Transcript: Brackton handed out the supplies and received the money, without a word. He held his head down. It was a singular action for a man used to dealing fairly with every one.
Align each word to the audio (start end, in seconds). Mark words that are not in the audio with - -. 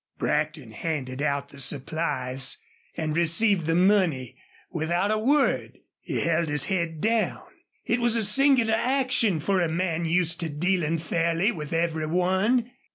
Brackton 0.17 0.71
handed 0.71 1.21
out 1.21 1.49
the 1.49 1.59
supplies 1.59 2.57
and 2.97 3.15
received 3.15 3.67
the 3.67 3.75
money, 3.75 4.35
without 4.71 5.11
a 5.11 5.19
word. 5.19 5.77
He 5.99 6.21
held 6.21 6.49
his 6.49 6.65
head 6.65 6.99
down. 7.01 7.43
It 7.85 7.99
was 7.99 8.15
a 8.15 8.23
singular 8.23 8.73
action 8.73 9.39
for 9.39 9.61
a 9.61 9.69
man 9.69 10.05
used 10.05 10.39
to 10.39 10.49
dealing 10.49 10.97
fairly 10.97 11.51
with 11.51 11.71
every 11.71 12.07
one. 12.07 12.71